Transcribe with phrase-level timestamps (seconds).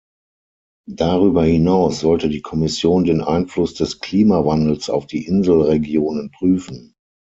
[0.89, 6.95] Darüber hinaus sollte die Kommission den Einfluss des Klimawandels auf die Inselregionen prüfen.